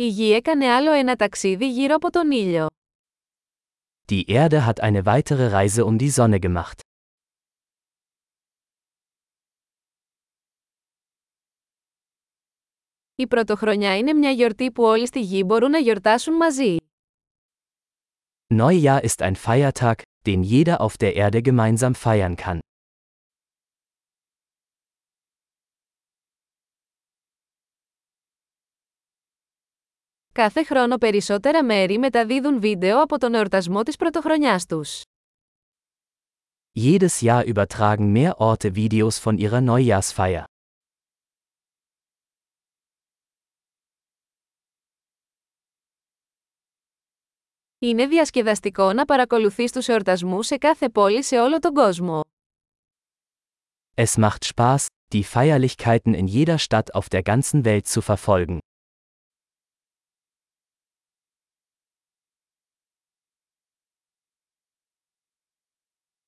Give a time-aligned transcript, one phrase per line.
[0.00, 2.66] Η γη έκανε άλλο ένα ταξίδι γύρω από τον ήλιο.
[4.10, 6.80] Die Erde hat eine weitere Reise um die Sonne gemacht.
[13.14, 16.76] Η Πρωτοχρονιά είναι μια γιορτή που όλοι στη γη μπορούν να γιορτάσουν μαζί.
[18.54, 19.94] Neujahr ist ein Feiertag,
[20.26, 22.58] den jeder auf der Erde gemeinsam feiern kann.
[30.38, 35.02] Κάθε χρόνο περισσότερα μέρη μεταδίδουν βίντεο από τον εορτασμό της πρωτοχρονιάς τους.
[36.80, 40.42] Jedes Jahr übertragen mehr Orte Videos von ihrer Neujahrsfeier.
[47.78, 52.20] Είναι διασκεδαστικό να παρακολουθείς τους εορτασμούς σε κάθε πόλη σε όλο τον κόσμο.
[53.94, 58.58] Es macht Spaß, die Feierlichkeiten in jeder Stadt auf der ganzen Welt zu verfolgen.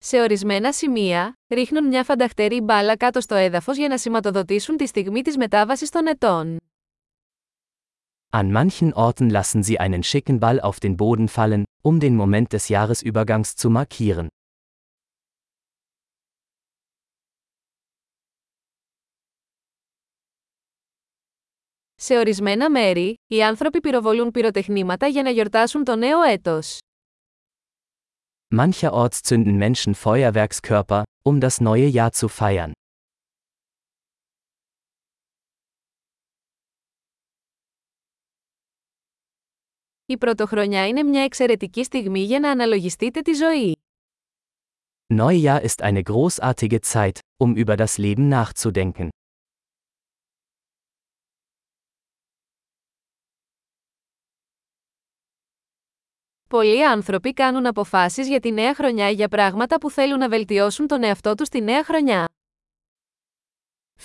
[0.00, 5.22] Σε ορισμένα σημεία, ρίχνουν μια φανταχτερή μπάλα κάτω στο έδαφος για να σηματοδοτήσουν τη στιγμή
[5.22, 6.56] της μετάβασης των ετών.
[8.30, 12.46] An manchen Orten lassen sie einen schicken Ball auf den Boden fallen, um den Moment
[12.52, 14.26] des Jahresübergangs zu markieren.
[21.94, 26.78] Σε ορισμένα μέρη, οι άνθρωποι πυροβολούν πυροτεχνήματα για να γιορτάσουν το νέο έτος.
[28.53, 32.71] Mancherorts zünden Menschen Feuerwerkskörper, um das neue Jahr zu feiern.
[40.05, 43.75] Η πρωτοχρονιά είναι μια εξαιρετική στιγμή για να αναλογιστείτε τη ζωή.
[45.13, 49.09] Neujahr ist eine großartige Zeit, um über das Leben nachzudenken.
[56.49, 61.03] Πολλοί άνθρωποι κάνουν αποφάσεις για τη νέα χρονιά για πράγματα που θέλουν να βελτιώσουν τον
[61.03, 62.27] εαυτό τους τη νέα χρονιά.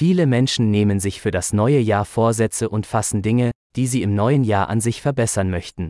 [0.00, 4.14] Viele Menschen nehmen sich für das neue Jahr Vorsätze und fassen Dinge, die sie im
[4.14, 5.86] neuen Jahr an sich verbessern möchten.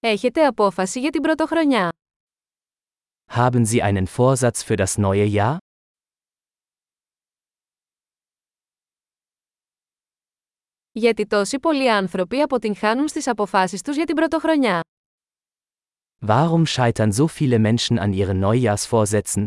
[0.00, 1.88] Έχετε απόφαση για την πρωτοχρονιά.
[3.30, 5.56] Haben Sie einen Vorsatz für das neue Jahr?
[10.93, 14.79] Γιατί τόσοι πολλοί άνθρωποι αποτυγχάνουν στις αποφάσεις τους για την πρωτοχρονιά.
[16.27, 19.45] Warum scheitern so viele Menschen an ihren Neujahrsvorsätzen?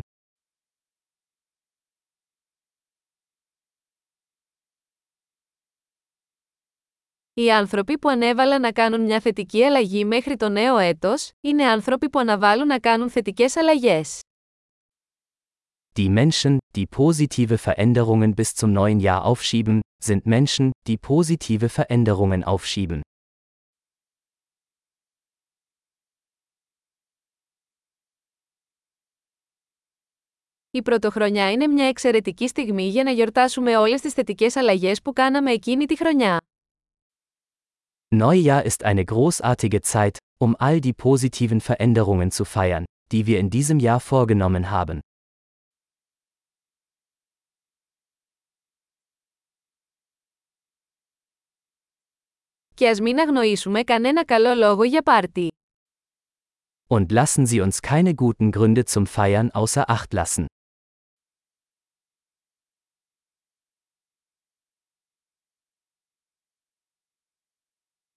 [7.35, 12.11] Οι άνθρωποι που ανέβαλαν να κάνουν μια θετική αλλαγή μέχρι το νέο έτος, είναι άνθρωποι
[12.11, 14.21] που αναβάλουν να κάνουν θετικές αλλαγές.
[16.00, 22.46] Die Menschen, die positive Veränderungen bis zum neuen Jahr aufschieben, sind Menschen, die positive Veränderungen
[22.46, 23.02] aufschieben.
[30.72, 35.52] Η πρωτοχρονιά είναι μια εξαιρετική στιγμή για να γιορτάσουμε όλες τις θετικές αλλαγές που κάναμε
[35.52, 36.38] εκείνη τη χρονιά.
[38.16, 43.50] Neujahr ist eine großartige Zeit, um all die positiven Veränderungen zu feiern, die wir in
[43.50, 45.00] diesem Jahr vorgenommen haben.
[52.74, 55.48] Και ας μην αγνοήσουμε κανένα καλό λόγο για πάρτι.
[56.88, 60.46] Und lassen Sie uns keine guten Gründe zum Feiern außer Acht lassen.